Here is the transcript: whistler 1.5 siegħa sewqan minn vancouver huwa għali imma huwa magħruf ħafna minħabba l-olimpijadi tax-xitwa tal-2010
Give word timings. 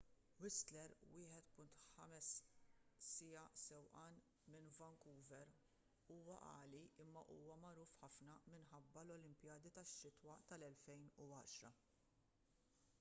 whistler 0.43 0.89
1.5 1.15 2.29
siegħa 3.07 3.43
sewqan 3.63 4.17
minn 4.53 4.71
vancouver 4.79 5.51
huwa 6.15 6.39
għali 6.53 6.81
imma 7.05 7.23
huwa 7.37 7.59
magħruf 7.67 7.93
ħafna 8.01 8.39
minħabba 8.55 9.05
l-olimpijadi 9.07 9.75
tax-xitwa 9.79 10.39
tal-2010 10.55 11.79